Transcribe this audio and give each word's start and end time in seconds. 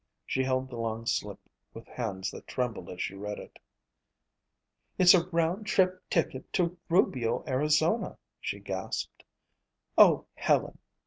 She 0.25 0.41
held 0.43 0.67
the 0.71 0.77
long 0.77 1.05
slip 1.05 1.39
with 1.75 1.87
hands 1.87 2.31
that 2.31 2.47
trembled 2.47 2.89
as 2.89 2.99
she 3.03 3.13
read 3.13 3.37
it. 3.37 3.59
"It's 4.97 5.13
a 5.13 5.27
round 5.29 5.67
trip 5.67 6.01
ticket 6.09 6.51
to 6.53 6.75
Rubio, 6.89 7.43
Arizona!" 7.47 8.17
she 8.39 8.57
gasped, 8.59 9.23
"Oh, 9.99 10.25
Helen! 10.33 10.79